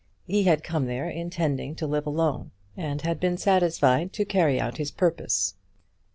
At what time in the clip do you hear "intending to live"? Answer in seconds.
1.07-2.07